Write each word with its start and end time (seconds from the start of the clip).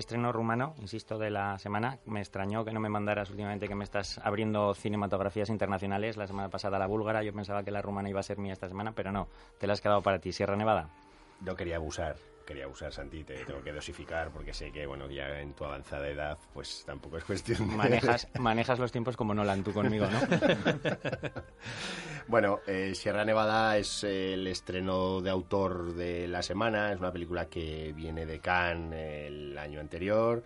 estreno 0.00 0.32
rumano, 0.32 0.74
insisto, 0.78 1.18
de 1.18 1.30
la 1.30 1.58
semana. 1.58 1.98
Me 2.04 2.20
extrañó 2.20 2.64
que 2.64 2.72
no 2.72 2.80
me 2.80 2.88
mandaras 2.88 3.30
últimamente 3.30 3.68
que 3.68 3.74
me 3.74 3.84
estás 3.84 4.18
abriendo 4.18 4.74
cinematografías 4.74 5.48
internacionales. 5.48 6.16
La 6.16 6.26
semana 6.26 6.48
pasada 6.48 6.78
la 6.78 6.86
búlgara, 6.86 7.22
yo 7.22 7.32
pensaba 7.32 7.62
que 7.62 7.70
la 7.70 7.82
rumana 7.82 8.10
iba 8.10 8.20
a 8.20 8.24
ser 8.24 8.38
mía 8.38 8.52
esta 8.52 8.68
semana, 8.68 8.92
pero 8.92 9.12
no, 9.12 9.28
te 9.58 9.66
la 9.66 9.74
has 9.74 9.80
quedado 9.80 10.02
para 10.02 10.18
ti. 10.18 10.32
Sierra 10.32 10.56
Nevada. 10.56 10.88
No 11.40 11.54
quería 11.54 11.76
abusar, 11.76 12.16
quería 12.46 12.64
abusar, 12.64 12.92
Santi, 12.92 13.24
te 13.24 13.44
tengo 13.44 13.62
que 13.62 13.72
dosificar 13.72 14.30
porque 14.30 14.52
sé 14.52 14.70
que, 14.70 14.86
bueno, 14.86 15.08
ya 15.10 15.40
en 15.40 15.52
tu 15.54 15.64
avanzada 15.64 16.08
edad, 16.08 16.38
pues 16.52 16.82
tampoco 16.86 17.18
es 17.18 17.24
cuestión 17.24 17.68
de... 17.68 17.76
Manejas, 17.76 18.28
manejas 18.38 18.78
los 18.78 18.92
tiempos 18.92 19.16
como 19.16 19.34
Nolan 19.34 19.62
tú 19.62 19.72
conmigo, 19.72 20.06
¿no? 20.06 20.20
bueno, 22.28 22.60
eh, 22.66 22.94
Sierra 22.94 23.24
Nevada 23.24 23.76
es 23.78 24.04
el 24.04 24.46
estreno 24.46 25.20
de 25.20 25.30
autor 25.30 25.94
de 25.94 26.28
la 26.28 26.42
semana, 26.42 26.92
es 26.92 26.98
una 26.98 27.12
película 27.12 27.46
que 27.46 27.92
viene 27.94 28.26
de 28.26 28.40
Cannes 28.40 29.26
el 29.28 29.58
año 29.58 29.80
anterior, 29.80 30.42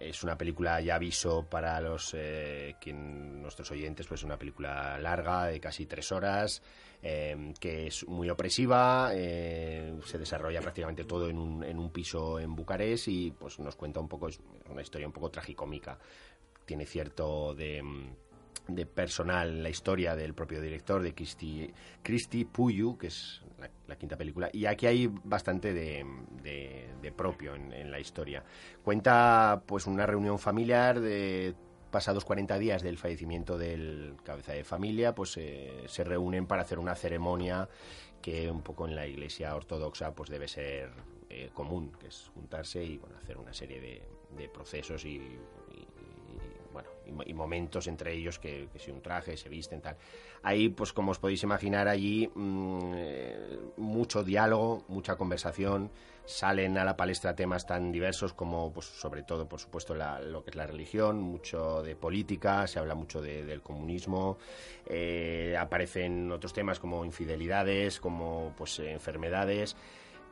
es 0.00 0.24
una 0.24 0.36
película 0.36 0.80
ya 0.80 0.94
aviso 0.94 1.44
para 1.44 1.78
los 1.80 2.14
eh, 2.16 2.74
nuestros 2.92 3.70
oyentes, 3.70 4.06
pues 4.06 4.20
es 4.20 4.24
una 4.24 4.38
película 4.38 4.98
larga 4.98 5.46
de 5.46 5.60
casi 5.60 5.84
tres 5.84 6.10
horas, 6.10 6.62
eh, 7.02 7.52
que 7.60 7.86
es 7.88 8.08
muy 8.08 8.30
opresiva, 8.30 9.10
eh, 9.12 9.94
se 10.06 10.18
desarrolla 10.18 10.62
prácticamente 10.62 11.04
todo 11.04 11.28
en 11.28 11.38
un, 11.38 11.62
en 11.62 11.78
un 11.78 11.90
piso 11.90 12.40
en 12.40 12.56
Bucarest 12.56 13.08
y 13.08 13.30
pues 13.30 13.58
nos 13.58 13.76
cuenta 13.76 14.00
un 14.00 14.08
poco, 14.08 14.28
es 14.28 14.40
una 14.70 14.80
historia 14.80 15.06
un 15.06 15.12
poco 15.12 15.30
tragicómica. 15.30 15.98
Tiene 16.64 16.86
cierto 16.86 17.54
de, 17.54 17.82
de 18.74 18.86
personal 18.86 19.62
la 19.62 19.68
historia 19.68 20.14
del 20.16 20.34
propio 20.34 20.60
director, 20.60 21.02
de 21.02 21.14
Cristi, 21.14 21.72
Cristi 22.02 22.44
Puyu, 22.44 22.96
que 22.96 23.08
es 23.08 23.42
la, 23.86 23.96
quinta 23.96 24.16
película. 24.16 24.48
Y 24.52 24.66
aquí 24.66 24.86
hay 24.86 25.10
bastante 25.24 25.72
de, 25.74 26.04
de, 26.42 27.12
propio 27.12 27.54
en, 27.54 27.90
la 27.90 27.98
historia. 27.98 28.42
Cuenta 28.82 29.62
pues 29.66 29.86
una 29.86 30.06
reunión 30.06 30.38
familiar 30.38 31.00
de 31.00 31.54
pasados 31.90 32.24
40 32.24 32.58
días 32.58 32.82
del 32.82 32.96
fallecimiento 32.96 33.58
del 33.58 34.14
cabeza 34.22 34.52
de 34.52 34.64
familia, 34.64 35.14
pues 35.14 35.36
eh, 35.36 35.82
se 35.86 36.04
reúnen 36.04 36.46
para 36.46 36.62
hacer 36.62 36.78
una 36.78 36.94
ceremonia 36.94 37.68
que 38.22 38.50
un 38.50 38.62
poco 38.62 38.86
en 38.86 38.94
la 38.94 39.06
iglesia 39.06 39.54
ortodoxa 39.54 40.14
pues 40.14 40.30
debe 40.30 40.46
ser 40.46 40.90
eh, 41.28 41.50
común, 41.54 41.92
que 41.98 42.08
es 42.08 42.30
juntarse 42.34 42.82
y 42.82 42.98
bueno, 42.98 43.16
hacer 43.16 43.38
una 43.38 43.52
serie 43.52 43.80
de, 43.80 44.48
procesos 44.48 45.04
y, 45.04 45.20
bueno, 46.72 46.88
y, 47.26 47.34
momentos 47.34 47.86
entre 47.86 48.12
ellos 48.12 48.38
que, 48.38 48.68
que, 48.72 48.78
si 48.78 48.90
un 48.90 49.00
traje, 49.00 49.36
se 49.36 49.48
visten, 49.48 49.80
tal. 49.80 49.96
Ahí, 50.42 50.68
pues 50.68 50.92
como 50.92 51.10
os 51.10 51.18
podéis 51.18 51.42
imaginar, 51.42 51.88
allí 51.88 52.30
mmm, 52.34 52.92
eh, 52.94 53.58
mucho 53.76 54.22
diálogo, 54.22 54.84
mucha 54.88 55.16
conversación, 55.16 55.90
salen 56.24 56.78
a 56.78 56.84
la 56.84 56.96
palestra 56.96 57.34
temas 57.34 57.66
tan 57.66 57.90
diversos 57.92 58.32
como, 58.32 58.72
pues, 58.72 58.86
sobre 58.86 59.22
todo, 59.22 59.48
por 59.48 59.58
supuesto, 59.58 59.94
la, 59.94 60.20
lo 60.20 60.44
que 60.44 60.50
es 60.50 60.56
la 60.56 60.66
religión, 60.66 61.20
mucho 61.20 61.82
de 61.82 61.96
política, 61.96 62.66
se 62.66 62.78
habla 62.78 62.94
mucho 62.94 63.20
de, 63.20 63.44
del 63.44 63.62
comunismo, 63.62 64.38
eh, 64.86 65.56
aparecen 65.58 66.30
otros 66.30 66.52
temas 66.52 66.78
como 66.78 67.04
infidelidades, 67.04 68.00
como 68.00 68.54
pues 68.56 68.78
enfermedades, 68.78 69.76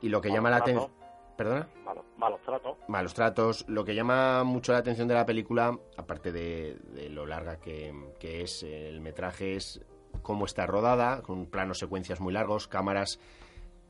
y 0.01 0.09
lo 0.09 0.21
que 0.21 0.31
llama 0.31 0.51
la 0.51 0.59
atención... 0.59 1.08
¿Perdona? 1.39 1.69
Malos, 1.85 2.05
malos 2.17 2.41
tratos. 2.43 2.77
Malos 2.89 3.15
tratos. 3.15 3.65
Lo 3.69 3.85
que 3.85 3.95
llama 3.95 4.43
mucho 4.43 4.73
la 4.73 4.79
atención 4.79 5.07
de 5.07 5.15
la 5.15 5.25
película, 5.25 5.79
aparte 5.97 6.33
de, 6.33 6.77
de 6.93 7.09
lo 7.11 7.27
larga 7.27 7.61
que, 7.61 7.95
que 8.19 8.43
es 8.43 8.65
el 8.65 9.01
metraje, 9.01 9.55
es 9.55 9.81
cómo 10.21 10.47
está 10.47 10.67
rodada, 10.67 11.23
con 11.23 11.47
planos 11.47 11.79
secuencias 11.79 12.19
muy 12.19 12.33
largos, 12.33 12.67
cámaras 12.67 13.21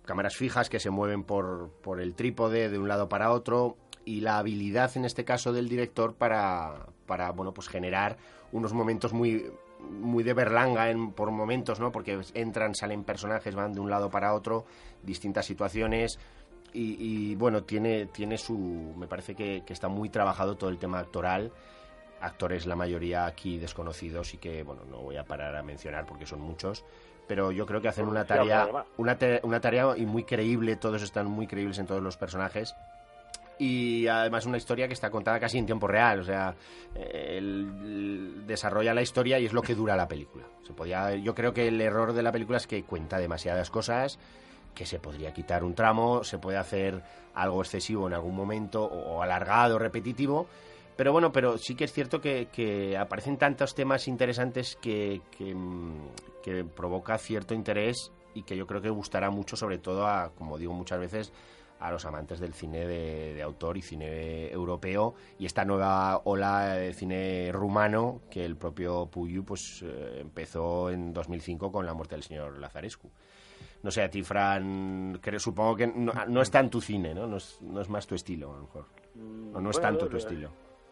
cámaras 0.05 0.37
fijas 0.37 0.69
que 0.69 0.79
se 0.79 0.91
mueven 0.91 1.25
por, 1.25 1.71
por 1.83 2.03
el 2.03 2.15
trípode 2.15 2.69
de 2.69 2.79
un 2.79 2.87
lado 2.87 3.09
para 3.09 3.31
otro 3.31 3.79
y 4.05 4.21
la 4.21 4.39
habilidad 4.39 4.95
en 4.97 5.07
este 5.07 5.25
caso 5.25 5.53
del 5.53 5.71
director 5.71 6.17
para, 6.17 6.87
para 7.07 7.31
bueno 7.33 7.53
pues 7.55 7.69
generar 7.69 8.19
unos 8.53 8.75
momentos 8.75 9.15
muy 9.15 9.51
muy 9.81 10.25
de 10.25 10.35
berlanga 10.35 10.91
en, 10.91 11.13
por 11.13 11.31
momentos, 11.31 11.79
¿no? 11.79 11.93
Porque 11.93 12.21
entran, 12.35 12.75
salen 12.75 13.05
personajes, 13.05 13.55
van 13.55 13.73
de 13.73 13.81
un 13.81 13.89
lado 13.89 14.11
para 14.11 14.35
otro, 14.35 14.65
distintas 15.03 15.47
situaciones 15.47 16.19
y, 16.73 17.31
y 17.31 17.35
bueno, 17.35 17.63
tiene, 17.65 18.07
tiene 18.07 18.39
su... 18.39 18.95
me 18.97 19.07
parece 19.07 19.35
que, 19.35 19.63
que, 19.65 19.73
está 19.73 19.89
muy 19.89 20.09
trabajado 20.09 20.57
todo 20.57 20.71
el 20.71 20.79
tema 20.79 20.99
actoral, 20.99 21.53
actores 22.21 22.67
la 22.67 22.77
mayoría 22.77 23.27
aquí 23.27 23.59
desconocidos 23.59 24.35
y 24.35 24.39
que, 24.39 24.63
bueno, 24.63 24.83
no 24.89 24.99
voy 24.99 25.17
a 25.17 25.25
parar 25.25 25.57
a 25.57 25.63
mencionar 25.63 26.07
porque 26.07 26.27
son 26.27 26.41
muchos, 26.41 26.85
pero 27.27 27.53
yo 27.53 27.67
creo 27.67 27.81
que 27.81 27.89
hacen 27.89 28.09
una 28.09 28.25
tarea, 28.25 28.69
una, 28.97 29.19
una 29.43 29.61
tarea 29.61 29.95
y 29.97 30.07
muy 30.07 30.25
creíble, 30.25 30.77
todos 30.77 31.03
están 31.03 31.27
muy 31.27 31.47
creíbles 31.47 31.79
en 31.79 31.87
todos 31.87 32.03
los 32.03 32.17
personajes. 32.17 32.75
Y 33.61 34.07
además 34.07 34.47
una 34.47 34.57
historia 34.57 34.87
que 34.87 34.95
está 34.95 35.11
contada 35.11 35.41
casi 35.41 35.59
en 35.59 35.67
tiempo 35.67 35.89
real, 35.89 36.21
o 36.21 36.25
sea, 36.25 36.55
él 36.95 38.47
desarrolla 38.47 38.95
la 38.95 39.03
historia 39.03 39.39
y 39.41 39.47
es 39.47 39.53
lo 39.53 39.63
que 39.63 39.75
dura 39.75 39.97
la 39.97 40.07
película. 40.07 40.45
Se 40.65 40.73
podía, 40.73 41.17
yo 41.17 41.35
creo 41.35 41.53
que 41.53 41.67
el 41.67 41.81
error 41.81 42.13
de 42.13 42.23
la 42.23 42.31
película 42.31 42.59
es 42.59 42.69
que 42.69 42.85
cuenta 42.85 43.19
demasiadas 43.19 43.69
cosas, 43.69 44.21
que 44.79 44.87
se 44.87 45.01
podría 45.01 45.33
quitar 45.33 45.65
un 45.65 45.75
tramo, 45.75 46.23
se 46.23 46.39
puede 46.39 46.57
hacer 46.57 47.03
algo 47.35 47.63
excesivo 47.63 48.07
en 48.07 48.15
algún 48.15 48.37
momento 48.37 48.85
o, 48.85 49.21
alargado, 49.21 49.77
repetitivo, 49.77 50.47
pero 50.97 51.11
bueno, 51.11 51.33
pero 51.33 51.59
sí 51.59 51.75
que 51.75 51.83
es 51.83 51.93
cierto 51.93 52.21
que, 52.21 52.97
aparecen 52.97 53.39
tantos 53.39 53.75
temas 53.75 54.07
interesantes 54.07 54.79
que, 54.81 55.21
que, 55.37 56.65
provoca 56.77 57.19
cierto 57.19 57.55
interés 57.55 58.13
y 58.35 58.45
que 58.45 58.57
yo 58.57 58.69
creo 58.69 58.81
que 58.81 58.89
gustará 58.89 59.31
mucho, 59.31 59.57
sobre 59.57 59.79
todo 59.79 60.07
a, 60.07 60.31
como 60.39 60.57
digo 60.59 60.73
muchas 60.73 61.01
veces, 61.01 61.33
a 61.81 61.91
los 61.91 62.05
amantes 62.05 62.39
del 62.39 62.55
cine 62.55 62.87
de, 62.87 63.35
de, 63.35 63.43
autor 63.43 63.77
y 63.77 63.83
cine 63.83 64.49
europeo 64.53 65.15
y 65.41 65.47
esta 65.47 65.65
nueva 65.65 66.23
ola 66.25 66.75
de 66.75 66.95
cine 66.95 67.51
rumano 67.53 68.21
que 68.31 68.45
el 68.45 68.57
propio 68.57 69.07
Puyu 69.07 69.45
pues 69.45 69.83
eh, 69.85 70.19
empezó 70.21 70.91
en 70.91 71.13
2005 71.13 71.71
con 71.73 71.85
la 71.85 71.95
muerte 71.95 72.15
del 72.15 72.23
señor 72.23 72.59
Lazarescu. 72.59 73.11
No 73.83 73.91
sé, 73.91 74.03
a 74.03 74.11
ti, 74.11 74.23
Fran, 74.23 75.19
creo, 75.23 75.39
supongo 75.39 75.77
que 75.77 75.87
no, 75.87 76.13
no 76.29 76.43
está 76.43 76.61
en 76.61 76.71
tu 76.71 76.81
cine, 76.81 77.15
¿no? 77.15 77.27
No 77.27 77.37
es, 77.37 77.61
no 77.63 77.81
es, 77.81 77.89
más 77.89 78.07
tu 78.07 78.15
estilo, 78.15 78.53
a 78.53 78.57
lo 78.57 78.63
mejor. 78.63 78.85
Mm, 79.15 79.55
O 79.57 79.61
no 79.61 79.71
es 79.71 79.77
bueno, 79.77 79.89
tanto 79.89 80.09
tu 80.09 80.17
eh, 80.17 80.19
estilo. 80.19 80.51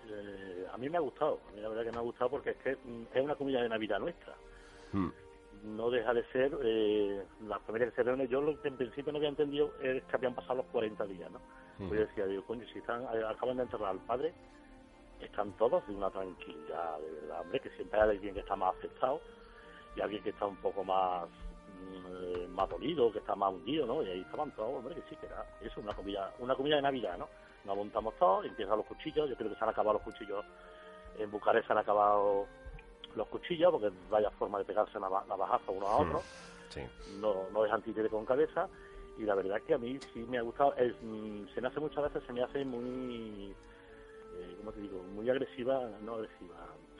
Eh, 0.08 0.66
a 0.72 0.76
mí 0.76 0.88
me 0.88 0.96
ha 0.96 1.00
gustado, 1.00 1.40
a 1.48 1.52
mí 1.52 1.60
la 1.60 1.68
verdad 1.68 1.84
que 1.84 1.92
me 1.92 1.98
ha 1.98 2.02
gustado 2.02 2.30
porque 2.30 2.50
es 2.50 2.56
que 2.58 2.70
es 2.70 3.22
una 3.22 3.34
comida 3.34 3.60
de 3.62 3.68
Navidad 3.68 3.98
nuestra. 3.98 4.34
Hmm 4.92 5.08
no 5.66 5.90
deja 5.90 6.14
de 6.14 6.24
ser 6.26 6.56
eh, 6.62 7.24
la 7.46 7.58
familia 7.60 7.88
que 7.90 7.96
se 7.96 8.02
reúne. 8.02 8.28
Yo 8.28 8.40
lo 8.40 8.60
que 8.60 8.68
en 8.68 8.76
principio 8.76 9.12
no 9.12 9.18
había 9.18 9.30
entendido 9.30 9.72
es 9.82 10.02
que 10.04 10.16
habían 10.16 10.34
pasado 10.34 10.56
los 10.56 10.66
40 10.66 11.04
días, 11.06 11.30
¿no? 11.30 11.38
-huh. 11.38 11.88
Pues 11.88 12.00
yo 12.00 12.06
decía, 12.06 12.26
digo, 12.26 12.44
coño, 12.44 12.64
si 12.72 12.78
están, 12.78 13.02
eh, 13.02 13.24
acaban 13.28 13.56
de 13.56 13.64
enterrar 13.64 13.90
al 13.90 13.98
padre, 14.00 14.32
están 15.20 15.52
todos 15.52 15.86
de 15.88 15.94
una 15.94 16.10
tranquilidad, 16.10 16.98
de 16.98 17.10
verdad, 17.20 17.40
hombre, 17.40 17.60
que 17.60 17.70
siempre 17.70 18.00
hay 18.00 18.10
alguien 18.10 18.34
que 18.34 18.40
está 18.40 18.56
más 18.56 18.74
afectado 18.76 19.20
y 19.96 20.00
alguien 20.00 20.22
que 20.22 20.30
está 20.30 20.46
un 20.46 20.56
poco 20.56 20.84
más 20.84 21.28
eh, 22.22 22.48
más 22.50 22.68
dolido, 22.68 23.12
que 23.12 23.18
está 23.18 23.34
más 23.34 23.52
hundido, 23.52 23.86
¿no? 23.86 24.02
Y 24.02 24.10
ahí 24.10 24.20
estaban 24.20 24.50
todos, 24.52 24.76
hombre, 24.76 24.94
que 24.94 25.02
sí, 25.08 25.16
que 25.16 25.26
era 25.26 25.44
eso, 25.60 25.80
una 25.80 25.94
comida, 25.94 26.32
una 26.38 26.54
comida 26.54 26.76
de 26.76 26.82
Navidad, 26.82 27.18
¿no? 27.18 27.28
Nos 27.64 27.76
montamos 27.76 28.14
todos, 28.18 28.46
empiezan 28.46 28.76
los 28.76 28.86
cuchillos, 28.86 29.28
yo 29.28 29.36
creo 29.36 29.50
que 29.50 29.56
se 29.56 29.64
han 29.64 29.70
acabado 29.70 29.94
los 29.94 30.02
cuchillos, 30.02 30.44
en 31.18 31.30
Bucarest 31.30 31.66
se 31.66 31.72
han 31.72 31.78
acabado 31.78 32.46
los 33.14 33.26
cuchillos, 33.28 33.72
porque 33.72 33.90
vaya 34.10 34.30
forma 34.30 34.58
de 34.58 34.64
pegarse 34.64 34.98
navajazo 35.00 35.72
uno 35.72 35.86
a 35.86 35.96
otro. 35.96 36.22
Sí. 36.68 36.82
No, 37.20 37.48
no 37.52 37.64
es 37.64 37.72
antítere 37.72 38.08
con 38.08 38.24
cabeza. 38.24 38.68
Y 39.18 39.22
la 39.22 39.34
verdad 39.34 39.56
es 39.58 39.64
que 39.64 39.74
a 39.74 39.78
mí 39.78 39.98
sí 40.12 40.20
me 40.28 40.38
ha 40.38 40.42
gustado. 40.42 40.74
Es, 40.76 40.94
se 41.54 41.60
me 41.60 41.68
hace 41.68 41.80
muchas 41.80 42.04
veces, 42.04 42.22
se 42.26 42.32
me 42.32 42.42
hace 42.42 42.64
muy, 42.64 43.54
eh, 44.34 44.54
¿cómo 44.58 44.72
te 44.72 44.80
digo? 44.80 45.02
Muy 45.14 45.28
agresiva, 45.30 45.88
no 46.02 46.14
agresiva, 46.16 46.56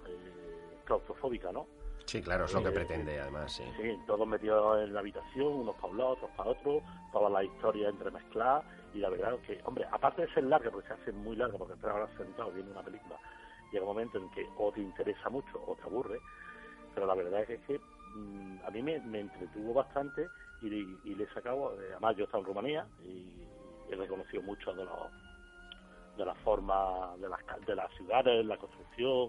eh, 0.06 0.78
claustrofóbica, 0.84 1.52
¿no? 1.52 1.66
Sí, 2.06 2.22
claro, 2.22 2.44
es 2.44 2.54
lo 2.54 2.62
que 2.62 2.68
eh, 2.68 2.72
pretende, 2.72 3.20
además, 3.20 3.52
sí. 3.52 3.64
Sí, 3.76 4.00
todos 4.06 4.26
metidos 4.26 4.82
en 4.82 4.94
la 4.94 5.00
habitación, 5.00 5.48
unos 5.48 5.74
para 5.76 5.88
un 5.88 5.98
lado, 5.98 6.10
otros 6.10 6.30
para 6.36 6.50
otro, 6.50 6.82
toda 7.12 7.28
la 7.28 7.44
historia 7.44 7.88
entremezclada. 7.88 8.62
Y 8.94 8.98
la 8.98 9.10
verdad 9.10 9.34
es 9.34 9.40
que, 9.40 9.60
hombre, 9.64 9.86
aparte 9.90 10.22
de 10.22 10.32
ser 10.32 10.44
larga, 10.44 10.70
porque 10.70 10.88
se 10.88 10.94
hace 10.94 11.12
muy 11.12 11.36
larga, 11.36 11.58
porque 11.58 11.74
estás 11.74 11.90
ahora 11.90 12.08
sentado 12.16 12.50
viendo 12.52 12.72
una 12.72 12.82
película 12.82 13.18
llega 13.70 13.84
un 13.84 13.88
momento 13.88 14.18
en 14.18 14.28
que 14.30 14.48
o 14.56 14.72
te 14.72 14.80
interesa 14.80 15.28
mucho 15.28 15.62
o 15.66 15.74
te 15.74 15.82
aburre, 15.82 16.20
pero 16.94 17.06
la 17.06 17.14
verdad 17.14 17.42
es 17.48 17.60
que 17.60 17.80
mmm, 18.14 18.58
a 18.64 18.70
mí 18.70 18.82
me, 18.82 18.98
me, 19.00 19.20
entretuvo 19.20 19.74
bastante 19.74 20.30
y, 20.62 20.68
y, 20.68 21.14
le 21.14 21.24
he 21.24 21.28
sacado, 21.34 21.80
eh, 21.80 21.88
además 21.92 22.16
yo 22.16 22.22
he 22.22 22.24
estado 22.24 22.42
en 22.42 22.46
Rumanía 22.46 22.86
y 23.04 23.92
he 23.92 23.96
reconocido 23.96 24.42
muchos 24.42 24.76
de 24.76 24.84
los 24.84 25.10
de 26.16 26.24
la 26.24 26.34
forma 26.36 27.14
de 27.18 27.28
las, 27.28 27.40
de 27.66 27.74
las 27.74 27.92
ciudades, 27.92 28.46
la 28.46 28.56
construcción, 28.56 29.28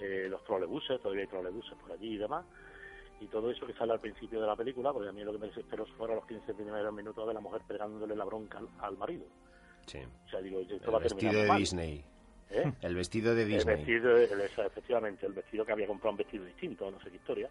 eh, 0.00 0.26
los 0.28 0.42
trolebuses, 0.44 1.00
todavía 1.00 1.22
hay 1.22 1.28
trolebuses 1.28 1.74
por 1.74 1.92
allí 1.92 2.14
y 2.14 2.16
demás, 2.18 2.44
y 3.20 3.26
todo 3.26 3.50
eso 3.50 3.66
que 3.66 3.72
sale 3.74 3.92
al 3.92 4.00
principio 4.00 4.40
de 4.40 4.46
la 4.46 4.56
película, 4.56 4.92
porque 4.92 5.08
a 5.08 5.12
mí 5.12 5.24
lo 5.24 5.32
que 5.32 5.38
me 5.38 5.46
desesperó 5.48 5.86
fueron 5.96 6.16
los 6.16 6.26
15 6.26 6.54
primeros 6.54 6.92
minutos 6.92 7.26
de 7.26 7.34
la 7.34 7.40
mujer 7.40 7.62
pegándole 7.66 8.14
la 8.14 8.24
bronca 8.24 8.60
al, 8.80 8.96
marido. 8.96 9.24
Sí. 9.86 9.98
O 10.26 10.28
sea, 10.28 10.40
digo, 10.40 10.60
esto 10.60 10.74
el 10.74 10.94
va 10.94 10.98
vestido 10.98 11.32
de 11.32 11.54
Disney. 11.54 12.04
¿Eh? 12.50 12.72
El 12.82 12.94
vestido 12.94 13.34
de 13.34 13.44
Disney. 13.44 13.74
El 13.74 13.86
vestido, 13.86 14.16
el, 14.16 14.40
efectivamente, 14.66 15.26
el 15.26 15.32
vestido 15.32 15.64
que 15.64 15.72
había 15.72 15.86
comprado 15.86 16.12
un 16.12 16.18
vestido 16.18 16.44
distinto, 16.44 16.90
no 16.90 17.00
sé 17.00 17.10
qué 17.10 17.16
historia. 17.16 17.48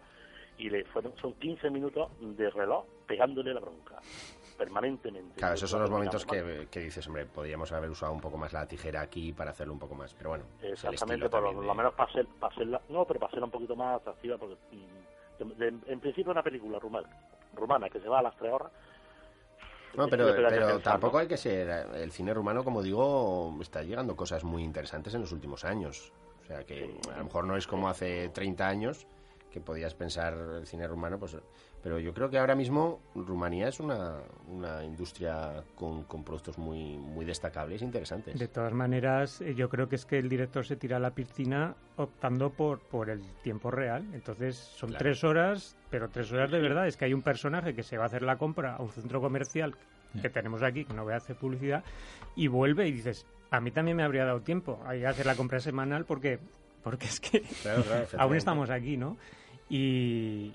Y 0.58 0.70
le 0.70 0.84
fueron, 0.84 1.14
son 1.20 1.34
15 1.34 1.68
minutos 1.70 2.10
de 2.20 2.48
reloj 2.48 2.86
pegándole 3.06 3.52
la 3.52 3.60
bronca 3.60 4.00
permanentemente. 4.56 5.34
Claro, 5.36 5.54
esos 5.54 5.70
son 5.70 5.82
los 5.82 5.90
momentos 5.90 6.24
que, 6.24 6.68
que, 6.70 6.80
dices, 6.80 7.06
hombre, 7.06 7.26
podríamos 7.26 7.70
haber 7.72 7.90
usado 7.90 8.12
un 8.12 8.20
poco 8.20 8.36
más 8.36 8.52
la 8.52 8.66
tijera 8.66 9.00
aquí 9.00 9.32
para 9.32 9.50
hacerlo 9.50 9.72
un 9.72 9.78
poco 9.78 9.94
más, 9.94 10.14
pero 10.14 10.30
bueno. 10.30 10.44
Exactamente, 10.62 11.28
por 11.28 11.42
lo, 11.42 11.74
menos 11.74 11.94
para, 11.94 12.12
ser, 12.12 12.26
para 12.40 12.54
no, 12.88 13.04
pero 13.04 13.20
para 13.20 13.28
hacerla 13.28 13.46
un 13.46 13.50
poquito 13.50 13.76
más 13.76 14.00
atractiva, 14.00 14.38
porque 14.38 14.56
mm, 14.72 15.72
en 15.86 16.00
principio 16.00 16.32
una 16.32 16.42
película 16.42 16.78
rumana, 16.78 17.08
rumana 17.54 17.88
que 17.88 18.00
se 18.00 18.08
va 18.08 18.20
a 18.20 18.22
las 18.22 18.36
tres 18.36 18.52
horas, 18.52 18.72
no, 19.96 20.08
pero, 20.08 20.26
pero 20.34 20.78
tampoco 20.80 21.18
hay 21.18 21.26
que 21.26 21.38
ser. 21.38 21.68
El 21.94 22.12
cine 22.12 22.34
rumano, 22.34 22.62
como 22.62 22.82
digo, 22.82 23.56
está 23.62 23.82
llegando 23.82 24.14
cosas 24.14 24.44
muy 24.44 24.62
interesantes 24.62 25.14
en 25.14 25.22
los 25.22 25.32
últimos 25.32 25.64
años. 25.64 26.12
O 26.42 26.46
sea 26.46 26.64
que 26.64 26.94
a 27.12 27.18
lo 27.18 27.24
mejor 27.24 27.44
no 27.44 27.56
es 27.56 27.66
como 27.66 27.88
hace 27.88 28.28
30 28.28 28.68
años 28.68 29.06
que 29.56 29.60
podías 29.62 29.94
pensar 29.94 30.34
el 30.34 30.66
cine 30.66 30.86
rumano, 30.86 31.18
pues 31.18 31.34
pero 31.82 31.98
yo 31.98 32.12
creo 32.12 32.28
que 32.28 32.36
ahora 32.36 32.54
mismo 32.54 33.00
Rumanía 33.14 33.68
es 33.68 33.80
una, 33.80 34.18
una 34.48 34.84
industria 34.84 35.62
con, 35.74 36.02
con, 36.02 36.24
productos 36.24 36.58
muy, 36.58 36.98
muy 36.98 37.24
destacables 37.24 37.80
e 37.80 37.86
interesantes. 37.86 38.38
De 38.38 38.48
todas 38.48 38.74
maneras, 38.74 39.40
eh, 39.40 39.54
yo 39.54 39.70
creo 39.70 39.88
que 39.88 39.96
es 39.96 40.04
que 40.04 40.18
el 40.18 40.28
director 40.28 40.66
se 40.66 40.76
tira 40.76 40.98
a 40.98 41.00
la 41.00 41.12
piscina 41.12 41.74
optando 41.96 42.50
por, 42.50 42.80
por 42.80 43.08
el 43.08 43.22
tiempo 43.42 43.70
real. 43.70 44.04
Entonces 44.12 44.56
son 44.56 44.92
tres 44.92 45.24
horas, 45.24 45.76
pero 45.88 46.10
tres 46.10 46.30
horas 46.32 46.50
de 46.50 46.60
verdad. 46.60 46.86
Es 46.86 46.98
que 46.98 47.06
hay 47.06 47.14
un 47.14 47.22
personaje 47.22 47.72
que 47.72 47.82
se 47.82 47.96
va 47.96 48.02
a 48.02 48.06
hacer 48.08 48.22
la 48.22 48.36
compra 48.36 48.76
a 48.76 48.82
un 48.82 48.90
centro 48.90 49.20
comercial 49.22 49.74
que 50.20 50.28
tenemos 50.28 50.62
aquí, 50.62 50.84
que 50.84 50.92
no 50.92 51.04
voy 51.04 51.14
a 51.14 51.18
hacer 51.18 51.36
publicidad, 51.36 51.84
y 52.34 52.48
vuelve 52.48 52.88
y 52.88 52.92
dices, 52.92 53.26
a 53.50 53.60
mí 53.60 53.70
también 53.70 53.96
me 53.96 54.02
habría 54.02 54.24
dado 54.24 54.40
tiempo 54.40 54.82
a 54.84 55.08
hacer 55.08 55.24
la 55.24 55.34
compra 55.34 55.60
semanal 55.60 56.04
porque 56.04 56.40
porque 56.86 57.06
es 57.06 57.18
que 57.18 57.42
aún 58.16 58.36
estamos 58.36 58.70
aquí, 58.70 58.96
¿no? 58.96 59.16
Y, 59.68 60.52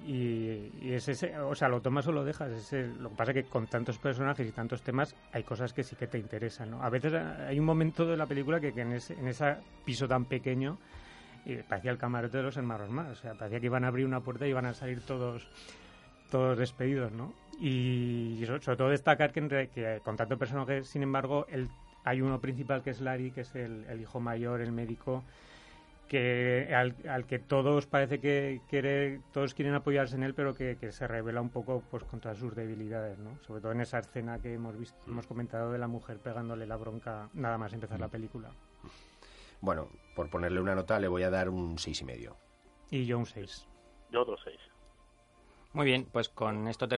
y, 0.81 0.93
es 0.93 1.07
ese, 1.09 1.37
o 1.37 1.53
sea, 1.53 1.67
lo 1.67 1.81
tomas 1.81 2.07
o 2.07 2.13
lo 2.13 2.23
dejas. 2.23 2.71
lo 2.97 3.09
que 3.09 3.15
pasa 3.15 3.31
es 3.31 3.43
que 3.43 3.49
con 3.49 3.67
tantos 3.67 3.97
personajes 3.97 4.47
y 4.47 4.51
tantos 4.51 4.81
temas 4.81 5.15
hay 5.33 5.43
cosas 5.43 5.73
que 5.73 5.83
sí 5.83 5.97
que 5.97 6.07
te 6.07 6.17
interesan. 6.17 6.71
¿no? 6.71 6.81
A 6.81 6.89
veces 6.89 7.13
hay 7.13 7.59
un 7.59 7.65
momento 7.65 8.05
de 8.05 8.15
la 8.15 8.25
película 8.25 8.59
que, 8.61 8.69
en, 8.69 8.93
ese, 8.93 9.13
en 9.13 9.27
ese 9.27 9.57
piso 9.83 10.07
tan 10.07 10.25
pequeño 10.25 10.77
eh, 11.45 11.63
parecía 11.67 11.91
el 11.91 11.97
camarote 11.97 12.37
de 12.37 12.43
los 12.43 12.55
hermanos 12.55 12.89
más. 12.89 13.09
O 13.09 13.15
sea, 13.15 13.33
parecía 13.33 13.59
que 13.59 13.65
iban 13.65 13.83
a 13.83 13.87
abrir 13.87 14.05
una 14.05 14.21
puerta 14.21 14.47
y 14.47 14.51
iban 14.51 14.65
a 14.65 14.73
salir 14.73 15.01
todos 15.01 15.47
todos 16.29 16.57
despedidos, 16.57 17.11
¿no? 17.11 17.33
Y, 17.59 18.41
sobre, 18.45 18.77
todo 18.77 18.87
destacar 18.87 19.33
que, 19.33 19.69
que, 19.75 19.99
con 20.01 20.15
tantos 20.15 20.39
personajes, 20.39 20.87
sin 20.87 21.03
embargo, 21.03 21.45
el, 21.49 21.67
hay 22.05 22.21
uno 22.21 22.39
principal 22.39 22.81
que 22.81 22.91
es 22.91 23.01
Larry, 23.01 23.31
que 23.31 23.41
es 23.41 23.53
el 23.53 23.99
hijo 23.99 24.21
mayor, 24.21 24.61
el 24.61 24.71
médico, 24.71 25.25
que 26.11 26.75
al, 26.75 27.25
que 27.25 27.39
todos 27.39 27.87
parece 27.87 28.19
que 28.19 28.59
quiere, 28.67 29.21
todos 29.31 29.53
quieren 29.53 29.75
apoyarse 29.75 30.17
en 30.17 30.23
él, 30.23 30.33
pero 30.33 30.53
que, 30.53 30.75
se 30.91 31.07
revela 31.07 31.39
un 31.39 31.51
poco 31.51 31.81
pues 31.89 32.03
contra 32.03 32.35
sus 32.35 32.53
debilidades, 32.53 33.17
¿no? 33.17 33.41
Sobre 33.47 33.61
todo 33.61 33.71
en 33.71 33.79
esa 33.79 33.99
escena 33.99 34.37
que 34.41 34.55
hemos 34.55 34.77
visto, 34.77 34.97
mm. 35.05 35.11
hemos 35.11 35.25
comentado 35.25 35.71
de 35.71 35.77
la 35.77 35.87
mujer 35.87 36.17
pegándole 36.17 36.67
la 36.67 36.75
bronca 36.75 37.29
nada 37.31 37.57
más 37.57 37.71
empezar 37.71 37.97
la 37.97 38.09
mm. 38.09 38.11
película. 38.11 38.49
Bueno, 39.61 39.87
por 40.13 40.29
ponerle 40.29 40.59
una 40.59 40.75
nota 40.75 40.99
le 40.99 41.07
voy 41.07 41.23
a 41.23 41.29
dar 41.29 41.47
un 41.47 41.79
seis 41.79 42.01
y 42.01 42.03
medio. 42.03 42.35
Y 42.89 43.05
yo 43.05 43.17
un 43.17 43.25
6. 43.25 43.69
Yo 44.11 44.21
otro 44.23 44.35
6. 44.43 44.57
Muy 45.71 45.85
bien, 45.85 46.09
pues 46.11 46.27
con 46.27 46.67
esto 46.67 46.89
te... 46.89 46.97